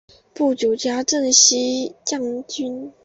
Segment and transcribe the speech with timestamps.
[0.33, 2.91] 不久加征西将军。